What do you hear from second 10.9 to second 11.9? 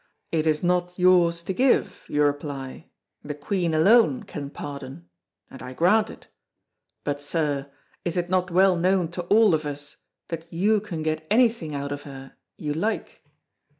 get anything